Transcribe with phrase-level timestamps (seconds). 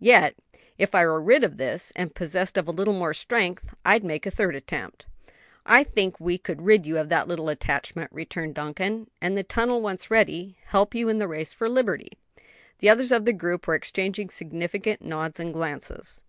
[0.00, 0.34] "Yet,
[0.78, 4.26] if I were rid of this, and possessed of a little more strength, I'd make
[4.26, 5.06] a third attempt."
[5.64, 9.80] "I think I could rid you of that little attachment," returned Duncan; "and the tunnel
[9.80, 12.18] once ready, help you in the race for liberty."
[12.80, 16.24] The others of the group were exchanging significant nods and glances.